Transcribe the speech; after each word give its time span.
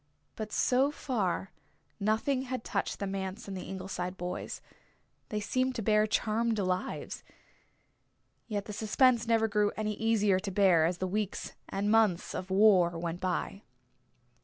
But 0.35 0.51
so 0.51 0.89
far 0.89 1.51
nothing 1.99 2.41
had 2.45 2.63
touched 2.63 2.97
the 2.97 3.05
manse 3.05 3.47
and 3.47 3.55
the 3.55 3.67
Ingleside 3.69 4.17
boys. 4.17 4.59
They 5.29 5.39
seemed 5.39 5.75
to 5.75 5.83
bear 5.83 6.07
charmed 6.07 6.57
lives. 6.57 7.23
Yet 8.47 8.65
the 8.65 8.73
suspense 8.73 9.27
never 9.27 9.47
grew 9.47 9.71
any 9.77 9.93
easier 9.93 10.39
to 10.39 10.49
bear 10.49 10.85
as 10.85 10.97
the 10.97 11.05
weeks 11.05 11.53
and 11.69 11.91
months 11.91 12.33
of 12.33 12.49
war 12.49 12.97
went 12.97 13.19
by. 13.19 13.61